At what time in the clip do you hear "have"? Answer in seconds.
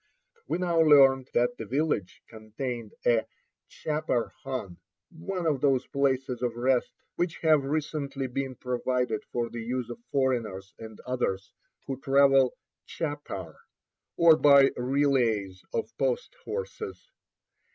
7.43-7.63